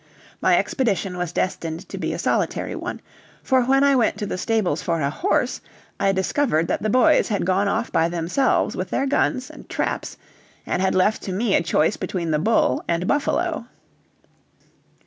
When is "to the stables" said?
4.17-4.81